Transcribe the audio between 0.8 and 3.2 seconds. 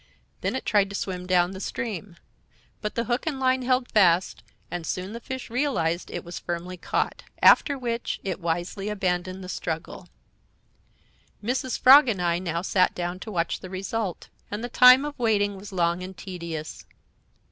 to swim down the stream. But the